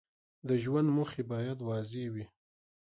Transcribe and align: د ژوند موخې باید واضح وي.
د 0.47 0.49
ژوند 0.63 0.87
موخې 0.95 1.23
باید 1.31 1.57
واضح 1.67 2.05
وي. 2.13 2.25